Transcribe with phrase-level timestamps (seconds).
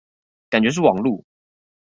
[0.49, 1.23] 感覺是網路